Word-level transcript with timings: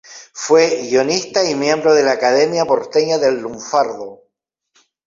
Fue 0.33 0.87
guionista 0.89 1.47
y 1.47 1.53
miembro 1.53 1.93
de 1.93 2.01
la 2.01 2.13
Academia 2.13 2.65
Porteña 2.65 3.19
del 3.19 3.39
Lunfardo. 3.39 4.23